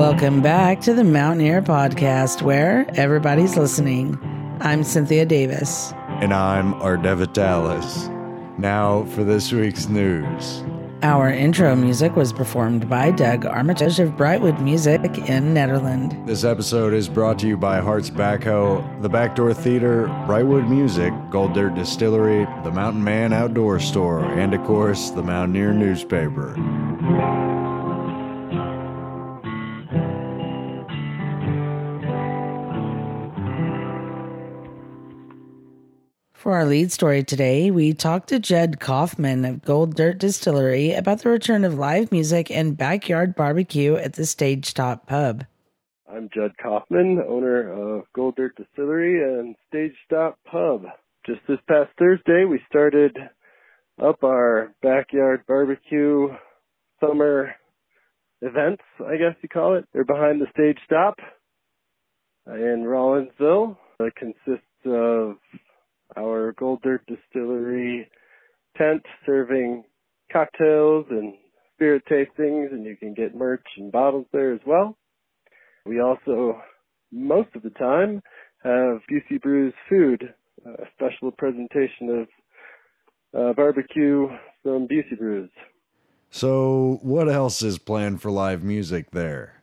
[0.00, 4.18] Welcome back to the Mountaineer Podcast, where everybody's listening.
[4.62, 5.92] I'm Cynthia Davis.
[6.22, 8.08] And I'm Ardeva Vitalis.
[8.56, 10.64] Now for this week's news.
[11.02, 16.26] Our intro music was performed by Doug Armitage of Brightwood Music in Nederland.
[16.26, 21.52] This episode is brought to you by Hearts Backhoe, the Backdoor Theater, Brightwood Music, Gold
[21.52, 27.59] Dirt Distillery, the Mountain Man Outdoor Store, and of course, the Mountaineer Newspaper.
[36.50, 41.20] For our lead story today, we talked to Judd Kaufman of Gold Dirt Distillery about
[41.20, 45.44] the return of live music and backyard barbecue at the Stage Stop Pub.
[46.12, 50.86] I'm Judd Kaufman, owner of Gold Dirt Distillery and Stage Stop Pub.
[51.24, 53.16] Just this past Thursday, we started
[54.02, 56.30] up our backyard barbecue
[56.98, 57.54] summer
[58.42, 59.84] events, I guess you call it.
[59.92, 61.14] They're behind the Stage Stop
[62.48, 63.76] in Rollinsville.
[64.00, 65.36] It consists of
[66.16, 68.08] our Gold Dirt Distillery
[68.76, 69.84] tent serving
[70.32, 71.34] cocktails and
[71.74, 74.96] spirit tastings, and you can get merch and bottles there as well.
[75.86, 76.60] We also,
[77.10, 78.22] most of the time,
[78.62, 80.34] have Busey Brews food,
[80.66, 82.26] a special presentation
[83.34, 84.28] of uh, barbecue
[84.62, 85.50] from Busey Brews.
[86.30, 89.59] So, what else is planned for live music there?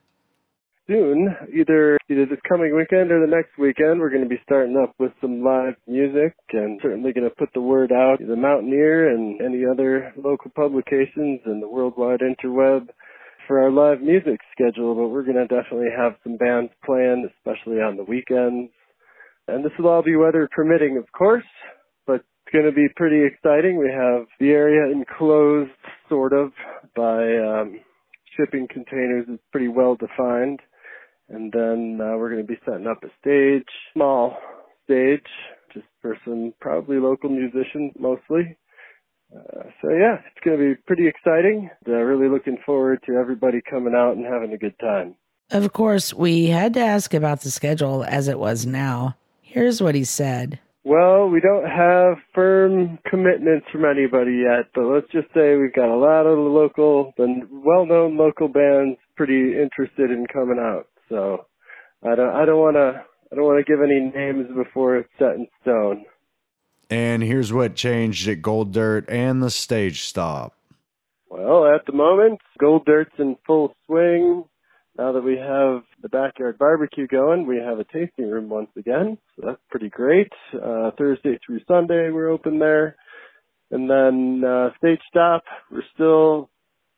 [0.88, 4.78] Soon, either either this coming weekend or the next weekend, we're going to be starting
[4.82, 8.36] up with some live music and certainly going to put the word out to the
[8.36, 12.88] Mountaineer and any other local publications and the worldwide interweb
[13.48, 14.96] for our live music schedule.
[14.96, 18.72] But we're going to definitely have some bands planned, especially on the weekends.
[19.48, 21.46] And this will all be weather permitting, of course,
[22.06, 23.78] but it's going to be pretty exciting.
[23.78, 25.72] We have the area enclosed,
[26.10, 26.52] sort of,
[26.96, 27.80] by um,
[28.36, 29.26] shipping containers.
[29.30, 30.60] It's pretty well defined.
[31.30, 34.38] And then uh, we're going to be setting up a stage, small
[34.85, 35.28] stage,
[35.74, 38.57] just for some probably local musicians mostly.
[39.35, 41.69] Uh, so yeah, it's going to be pretty exciting.
[41.88, 45.16] Uh, really looking forward to everybody coming out and having a good time.
[45.52, 49.16] Of course, we had to ask about the schedule as it was now.
[49.41, 50.59] Here's what he said.
[50.84, 55.94] Well, we don't have firm commitments from anybody yet, but let's just say we've got
[55.94, 60.88] a lot of the local, the well-known local bands pretty interested in coming out.
[61.09, 61.45] So
[62.03, 65.09] I don't I don't want to I don't want to give any names before it's
[65.18, 66.06] set in stone.
[66.90, 70.53] And here's what changed at Gold Dirt and the stage stop.
[71.29, 74.46] Well, at the moment, Gold Dirt's in full swing.
[74.97, 79.17] Now that we have the backyard barbecue going, we have a tasting room once again.
[79.35, 80.31] So that's pretty great.
[80.53, 82.96] Uh, Thursday through Sunday, we're open there.
[83.69, 86.50] And then, uh, stage stop, we're still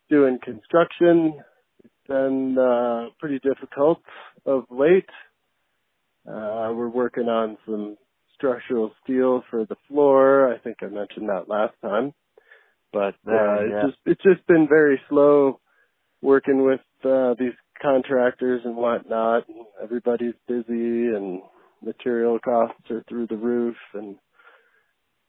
[0.10, 1.42] doing construction
[2.10, 4.00] been uh, pretty difficult
[4.46, 5.10] of late.
[6.28, 7.96] Uh, we're working on some
[8.36, 10.54] structural steel for the floor.
[10.54, 12.14] I think I mentioned that last time,
[12.92, 13.64] but uh, yeah, yeah.
[13.64, 15.60] it's just it's just been very slow
[16.22, 19.44] working with uh, these contractors and whatnot.
[19.82, 21.42] Everybody's busy and
[21.82, 24.18] material costs are through the roof and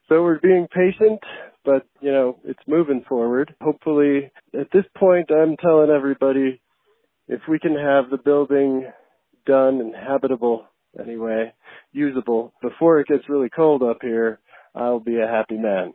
[0.09, 1.21] so we're being patient,
[1.65, 3.55] but you know, it's moving forward.
[3.61, 6.61] Hopefully at this point I'm telling everybody
[7.31, 8.91] if we can have the building
[9.47, 10.67] done and habitable
[11.01, 11.55] anyway,
[11.93, 14.41] usable before it gets really cold up here,
[14.75, 15.95] I'll be a happy man.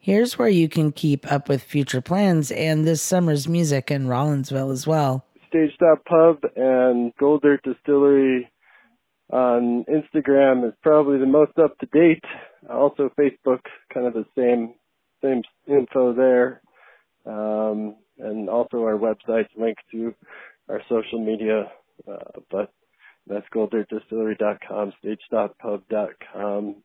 [0.00, 4.72] Here's where you can keep up with future plans and this summer's music in Rollinsville
[4.72, 5.24] as well.
[5.48, 8.50] Stage Stop Pub and Gold Dirt Distillery
[9.32, 12.24] on Instagram is probably the most up to date.
[12.68, 13.60] Also Facebook,
[13.94, 14.74] kind of the same
[15.22, 16.60] same info there.
[17.24, 20.14] Um, and also our website's linked to
[20.68, 21.70] our social media.
[22.08, 22.72] Uh, but
[23.26, 26.76] that's golddirtdistillery.com, stagestoppub.com.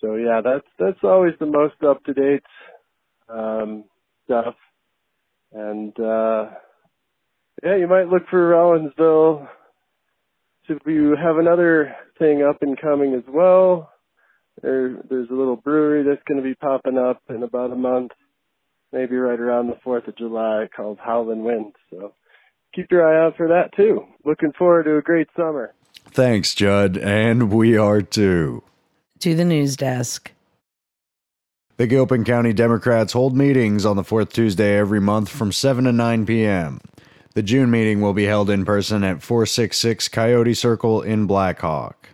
[0.00, 2.44] So yeah, that's that's always the most up to date
[3.28, 3.84] um,
[4.24, 4.54] stuff.
[5.52, 6.50] And uh,
[7.62, 9.48] yeah, you might look for Rollinsville.
[10.66, 13.90] So you have another thing up and coming as well.
[14.62, 18.10] There, there's a little brewery that's going to be popping up in about a month
[18.92, 21.74] maybe right around the 4th of July called Howlin' Wind.
[21.90, 22.12] So
[22.74, 24.04] keep your eye out for that too.
[24.24, 25.74] Looking forward to a great summer.
[26.10, 26.96] Thanks, Judd.
[26.96, 28.62] And we are too.
[29.20, 30.32] To the news desk.
[31.76, 35.92] The Gilpin County Democrats hold meetings on the fourth Tuesday every month from 7 to
[35.92, 36.80] 9 p.m.
[37.34, 42.08] The June meeting will be held in person at 466 Coyote Circle in Black Hawk.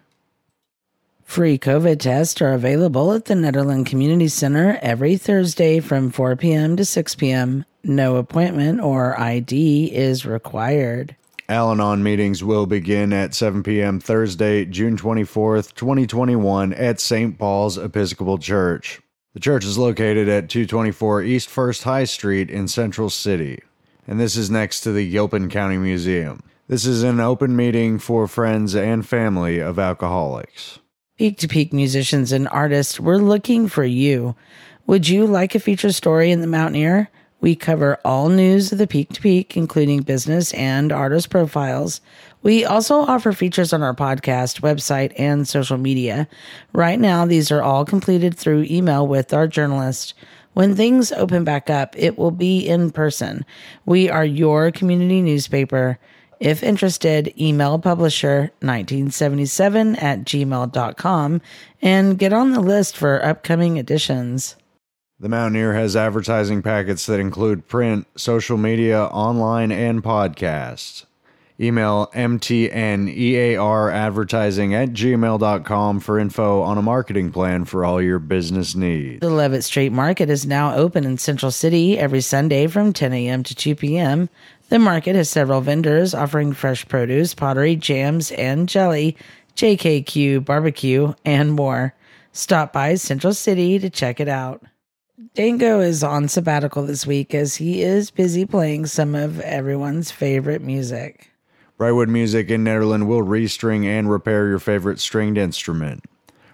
[1.35, 6.77] Free COVID tests are available at the Nederland Community Center every Thursday from 4 p.m.
[6.77, 7.65] to 6 p.m.
[7.83, 11.17] No appointment or ID is required.
[11.49, 13.99] Al Anon meetings will begin at 7 p.m.
[13.99, 17.37] Thursday, June 24th, 2021, at St.
[17.37, 19.01] Paul's Episcopal Church.
[19.33, 23.61] The church is located at 224 East First High Street in Central City,
[24.07, 26.45] and this is next to the Gilpin County Museum.
[26.69, 30.79] This is an open meeting for friends and family of alcoholics.
[31.17, 34.35] Peak to Peak musicians and artists, we're looking for you.
[34.89, 37.09] Would you like a feature story in the Mountaineer?
[37.41, 42.01] We cover all news of the Peak to Peak, including business and artist profiles.
[42.43, 46.27] We also offer features on our podcast, website, and social media.
[46.73, 50.15] Right now, these are all completed through email with our journalist.
[50.55, 53.45] When things open back up, it will be in person.
[53.87, 55.97] We are your community newspaper.
[56.41, 61.41] If interested, email publisher 1977 at gmail.com
[61.83, 64.57] and get on the list for upcoming editions.
[65.21, 71.07] The Mountaineer has advertising packets that include print, social media, online, and podcasts.
[71.61, 79.21] Email mtnearadvertising at gmail.com for info on a marketing plan for all your business needs.
[79.21, 83.45] The Levitt Street Market is now open in Central City every Sunday from 10 a.m.
[83.45, 84.29] to 2 p.m.
[84.69, 89.17] The market has several vendors offering fresh produce, pottery, jams, and jelly,
[89.55, 91.95] JKQ, barbecue, and more.
[92.33, 94.65] Stop by Central City to check it out.
[95.35, 100.63] Dango is on sabbatical this week as he is busy playing some of everyone's favorite
[100.63, 101.31] music.
[101.77, 106.05] Brightwood Music in Nederland will restring and repair your favorite stringed instrument.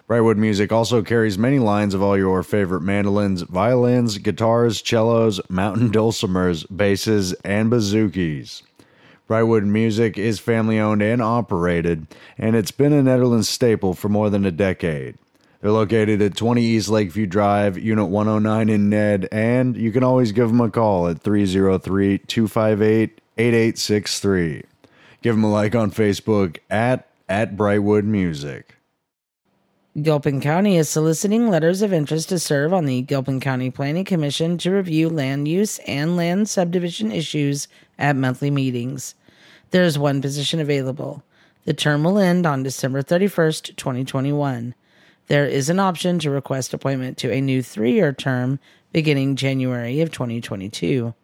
[0.09, 5.91] Brightwood Music also carries many lines of all your favorite mandolins, violins, guitars, cellos, mountain
[5.93, 8.63] dulcimers, basses, and bouzouki.
[9.29, 12.07] Brightwood Music is family owned and operated,
[12.39, 15.19] and it's been a Nederland staple for more than a decade.
[15.61, 20.33] They're located at 20 East Lakeview Drive, Unit 109 in Ned, and you can always
[20.33, 24.65] give them a call at 303 258 8863.
[25.23, 28.75] Give them a like on Facebook at, at Brightwood Music.
[30.01, 34.57] Gilpin County is soliciting letters of interest to serve on the Gilpin County Planning Commission
[34.59, 37.67] to review land use and land subdivision issues
[37.99, 39.17] at monthly meetings.
[39.73, 41.25] There is one position available.
[41.65, 44.75] The term will end on December 31st, 2021.
[45.27, 48.59] There is an option to request appointment to a new three year term
[48.93, 51.15] beginning January of 2022.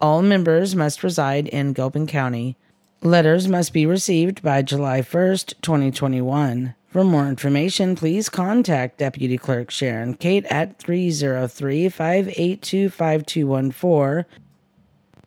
[0.00, 2.56] All members must reside in Gilpin County.
[3.02, 6.74] Letters must be received by July 1st, 2021.
[6.88, 14.26] For more information, please contact Deputy Clerk Sharon Kate at 303 582 5214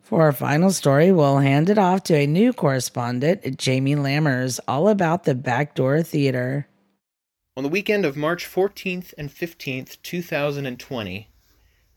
[0.00, 4.88] For our final story, we'll hand it off to a new correspondent, Jamie Lammers, all
[4.88, 6.66] about the Backdoor Theater.
[7.56, 11.28] On the weekend of March 14th and 15th, 2020,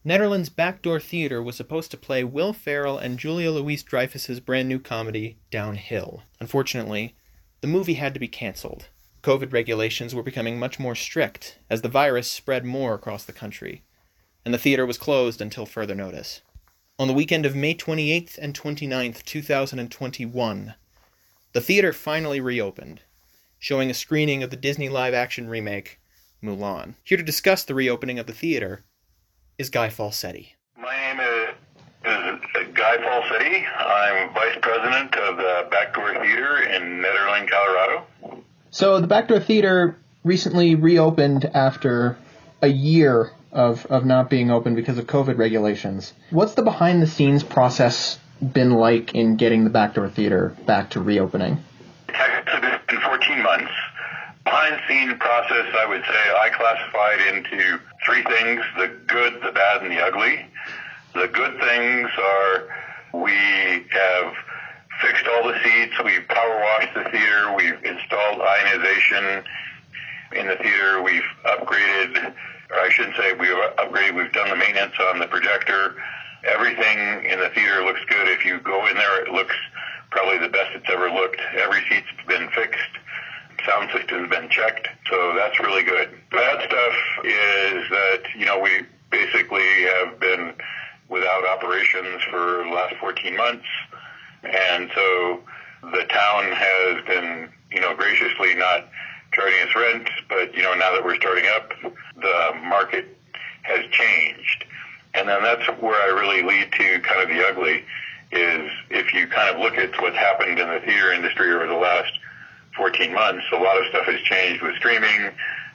[0.04, 4.80] Nederland's Backdoor Theater was supposed to play Will Ferrell and Julia Louis Dreyfus's brand new
[4.80, 6.24] comedy, Downhill.
[6.40, 7.14] Unfortunately,
[7.62, 8.88] the movie had to be canceled.
[9.22, 13.84] COVID regulations were becoming much more strict as the virus spread more across the country,
[14.44, 16.42] and the theater was closed until further notice.
[16.98, 20.74] On the weekend of May 28th and 29th, 2021,
[21.54, 23.02] the theater finally reopened,
[23.60, 26.00] showing a screening of the Disney live action remake,
[26.42, 26.96] Mulan.
[27.04, 28.84] Here to discuss the reopening of the theater
[29.62, 30.48] is Guy Falsetti.
[30.76, 31.50] My name is,
[32.04, 33.64] is Guy Falsetti.
[33.78, 38.08] I'm vice president of the Backdoor Theater in Nederland, Colorado.
[38.72, 42.18] So the Backdoor Theater recently reopened after
[42.64, 46.14] a year of, of not being open because of COVID regulations.
[46.32, 51.02] What's the behind the scenes process been like in getting the Backdoor Theater back to
[51.02, 51.64] reopening?
[52.10, 53.72] It's been 14 months.
[54.44, 57.80] Behind the scene process, I would say I classified into
[58.12, 60.46] three things the good, the bad, and the ugly.
[61.14, 62.68] The good things are
[63.14, 63.34] we
[63.92, 64.34] have
[65.02, 69.44] fixed all the seats, we've power washed the theater, we've installed ionization
[70.34, 72.34] in the theater, we've upgraded,
[72.70, 75.96] or I shouldn't say we've upgraded, we've done the maintenance on the projector.
[76.44, 78.28] Everything in the theater looks good.
[78.28, 79.56] If you go in there, it looks
[80.10, 81.40] probably the best it's ever looked.
[81.58, 82.91] Every seat's been fixed.
[83.72, 84.90] Sound system's been checked.
[85.10, 86.10] So that's really good.
[86.30, 88.70] Bad stuff is that, you know, we
[89.10, 90.54] basically have been
[91.08, 93.66] without operations for the last 14 months.
[94.44, 95.42] And so
[95.84, 98.88] the town has been, you know, graciously not
[99.32, 101.72] charging us rent, but, you know, now that we're starting up,
[102.16, 103.06] the market
[103.62, 104.66] has changed.
[105.14, 107.86] And then that's where I really lead to kind of the ugly
[108.34, 111.74] is if you kind of look at what's happened in the theater industry over the
[111.74, 112.12] last
[112.76, 115.32] 14 months, a lot of stuff has changed with streaming,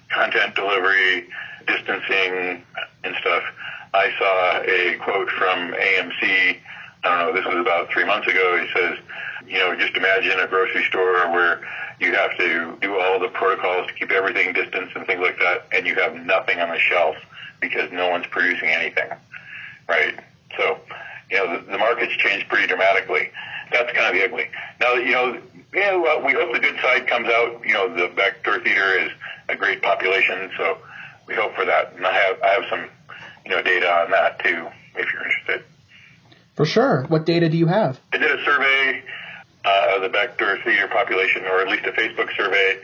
[0.08, 1.28] content delivery,
[1.66, 2.62] distancing,
[3.04, 3.42] and stuff.
[3.94, 6.58] I saw a quote from AMC.
[7.04, 8.58] I don't know, this was about three months ago.
[8.60, 8.98] He says,
[9.46, 11.60] you know, just imagine a grocery store where
[12.00, 15.66] you have to do all the protocols to keep everything distanced and things like that,
[15.72, 17.16] and you have nothing on the shelf
[17.60, 19.10] because no one's producing anything,
[19.88, 20.18] right?
[20.58, 20.78] So,
[21.30, 23.30] you know, the, the market's changed pretty dramatically.
[23.72, 24.48] That's kind of the ugly.
[24.80, 25.40] Now, you know,
[25.74, 27.60] yeah, well, we hope the good side comes out.
[27.64, 29.10] You know, the backdoor theater is
[29.48, 30.78] a great population, so
[31.26, 31.94] we hope for that.
[31.94, 32.86] And I have I have some,
[33.44, 35.64] you know, data on that too, if you're interested.
[36.54, 37.04] For sure.
[37.08, 38.00] What data do you have?
[38.12, 39.04] I did a survey
[39.64, 42.80] uh, of the backdoor theater population, or at least a Facebook survey,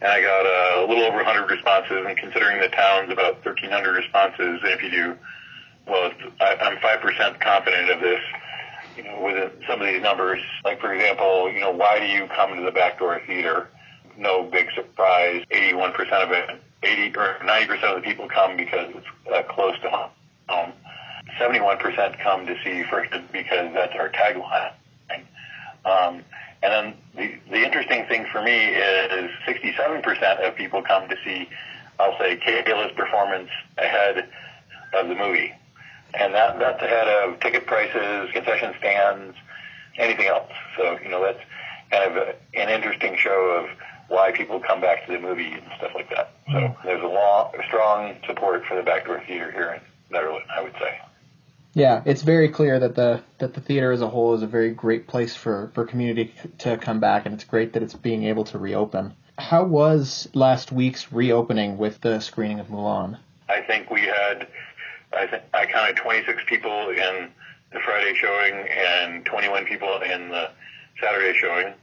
[0.00, 2.04] and I got uh, a little over 100 responses.
[2.06, 5.18] And considering the town's about 1,300 responses, and if you do,
[5.88, 8.20] well, I, I'm 5% confident of this.
[8.96, 12.26] You know, with some of these numbers, like for example, you know, why do you
[12.28, 13.68] come to the backdoor theater?
[14.16, 15.44] No big surprise.
[15.50, 19.90] 81% of it, 80 or 90% of the people come because it's uh, close to
[19.90, 20.10] home.
[21.38, 24.72] 71% come to see first because that's our tagline.
[25.84, 26.24] Um,
[26.62, 31.48] and then the, the interesting thing for me is 67% of people come to see,
[32.00, 34.28] I'll say, Kayla's performance ahead
[34.94, 35.52] of the movie.
[36.14, 39.36] And that, that's ahead of ticket prices, concession stands,
[39.98, 40.50] anything else.
[40.76, 41.40] So, you know, that's
[41.90, 43.70] kind of a, an interesting show of
[44.08, 46.32] why people come back to the movie and stuff like that.
[46.46, 46.86] So mm-hmm.
[46.86, 50.98] there's a long, strong support for the backdoor theater here in Nederland, I would say.
[51.74, 54.70] Yeah, it's very clear that the that the theater as a whole is a very
[54.70, 58.44] great place for for community to come back, and it's great that it's being able
[58.44, 59.14] to reopen.
[59.36, 63.18] How was last week's reopening with the screening of Mulan?
[63.50, 64.48] I think we had,
[65.16, 67.30] I think I counted 26 people in
[67.72, 70.50] the Friday showing and 21 people in the
[71.00, 71.74] Saturday showing.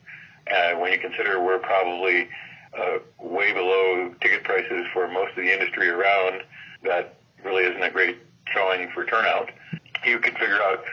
[0.52, 2.28] Uh, when you consider we're probably
[2.78, 6.42] uh, way below ticket prices for most of the industry around,
[6.84, 8.18] that really isn't a great
[8.54, 9.50] showing for turnout
[10.06, 10.84] you could figure out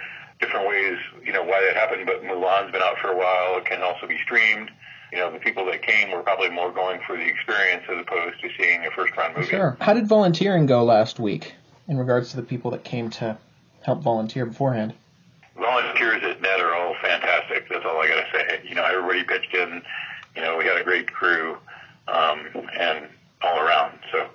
[0.41, 2.07] different ways, you know, why that happened.
[2.07, 3.59] But Mulan's been out for a while.
[3.59, 4.71] It can also be streamed.
[5.13, 8.41] You know, the people that came were probably more going for the experience as opposed
[8.41, 9.49] to seeing a first run movie.
[9.49, 9.77] Sure.
[9.81, 11.55] How did volunteering go last week
[11.91, 13.37] in regards to the people that came to
[13.83, 14.95] help volunteer beforehand?
[15.57, 17.69] Volunteers at NET are all fantastic.
[17.69, 18.61] That's all I got to say.
[18.67, 19.83] You know, everybody pitched in.
[20.37, 21.59] You know, we had a great crew
[22.07, 22.47] um,
[22.79, 23.09] and
[23.43, 23.99] all around.
[24.13, 24.29] So,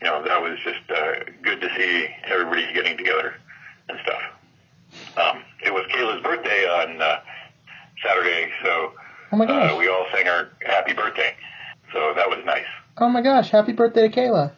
[0.00, 3.34] you know, that was just uh, good to see everybody getting together
[3.88, 4.22] and stuff.
[5.16, 7.20] Um, it was Kayla's birthday on uh,
[8.04, 8.92] Saturday, so
[9.32, 9.72] oh my gosh.
[9.72, 11.34] Uh, we all sang her happy birthday.
[11.92, 12.66] So that was nice.
[12.98, 14.52] Oh my gosh, happy birthday to Kayla.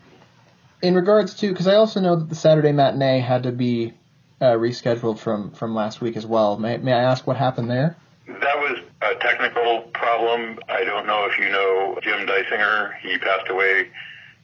[0.83, 3.93] In regards to, because I also know that the Saturday matinee had to be
[4.41, 6.57] uh, rescheduled from, from last week as well.
[6.59, 7.97] May, may I ask what happened there?
[8.27, 10.59] That was a technical problem.
[10.69, 12.97] I don't know if you know Jim Dysinger.
[13.01, 13.89] He passed away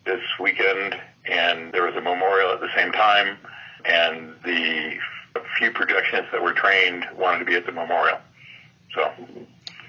[0.04, 3.38] this weekend, and there was a memorial at the same time
[3.88, 4.98] and the
[5.58, 8.18] few projectionists that were trained wanted to be at the memorial.
[8.94, 9.10] So,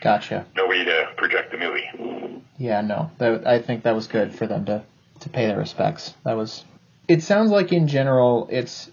[0.02, 0.46] gotcha.
[0.56, 2.44] Nobody to project the movie.
[2.58, 4.84] Yeah, no, that, I think that was good for them to
[5.28, 6.14] to pay their respects.
[6.24, 6.64] That was.
[7.08, 8.90] It sounds like in general it's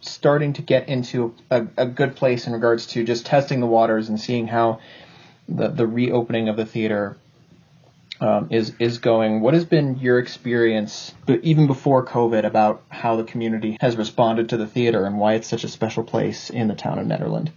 [0.00, 4.08] starting to get into a, a good place in regards to just testing the waters
[4.08, 4.80] and seeing how
[5.48, 7.16] the the reopening of the theater
[8.20, 9.40] um, is is going.
[9.40, 14.56] What has been your experience, even before COVID, about how the community has responded to
[14.56, 17.50] the theater and why it's such a special place in the town of Nederland?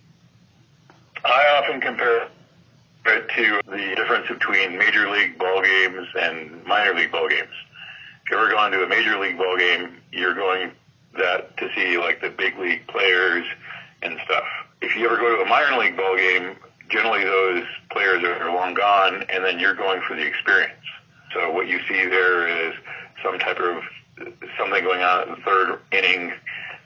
[1.23, 2.29] I often compare
[3.05, 7.49] it to the difference between major league ball games and minor league ball games.
[8.27, 10.73] If you ever gone to a major league ball game, you're going
[11.17, 13.45] that to see like the big league players
[14.01, 14.43] and stuff.
[14.81, 16.57] If you ever go to a minor league ball game,
[16.89, 20.73] generally those players are long gone, and then you're going for the experience.
[21.33, 22.73] So what you see there is
[23.23, 23.81] some type of
[24.57, 26.33] something going on in the third inning,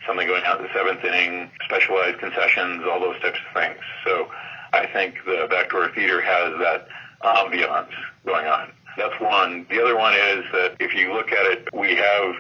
[0.06, 3.80] something going out in the seventh inning, specialized concessions, all those types of things.
[4.06, 4.30] So
[4.74, 6.88] I think the Backdoor Theater has that
[7.24, 7.90] ambiance
[8.28, 8.74] going on.
[8.98, 9.66] That's one.
[9.70, 12.36] The other one is that if you look at it, we have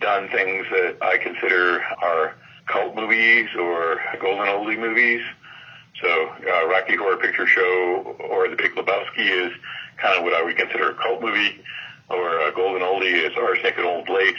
[0.00, 2.34] done things that I consider are
[2.66, 2.94] cult
[3.46, 5.22] movies or golden oldie movies.
[6.00, 9.52] So uh, Rocky Horror Picture Show or The Big Lebowski is
[9.98, 11.62] kind of what I would consider a cult movie,
[12.10, 14.34] or a golden oldie is Arsenic and Old Lace.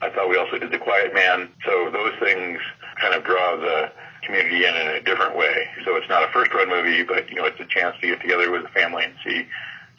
[0.00, 1.50] I thought we also did The Quiet Man.
[1.64, 2.58] So those things
[3.00, 3.90] kind of draw the
[4.22, 5.68] community in in a different way.
[5.84, 8.20] So it's not a first run movie, but you know it's a chance to get
[8.20, 9.46] together with the family and see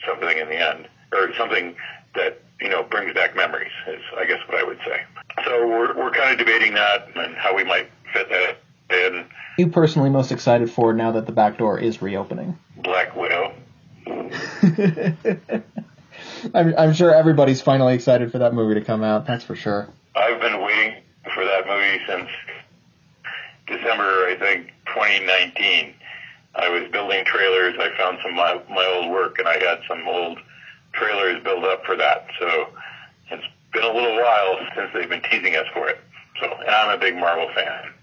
[0.07, 1.75] something in the end, or something
[2.15, 3.71] that you know brings back memories.
[3.87, 5.03] Is I guess what I would say.
[5.45, 8.57] So we're we're kind of debating that and how we might fit that
[8.89, 9.25] in.
[9.57, 12.57] You personally most excited for now that the back door is reopening?
[12.77, 13.53] Black Widow.
[16.53, 19.25] I'm, I'm sure everybody's finally excited for that movie to come out.
[19.27, 19.89] That's for sure.
[20.15, 21.01] I've been waiting
[21.33, 22.29] for that movie since
[23.67, 25.93] December, I think, 2019.
[26.55, 27.75] I was building trailers.
[27.79, 30.39] I found some my, my old work, and I had some old
[30.93, 32.27] trailers built up for that.
[32.39, 32.67] So
[33.31, 35.99] it's been a little while since they've been teasing us for it.
[36.41, 37.93] So, and I'm a big Marvel fan.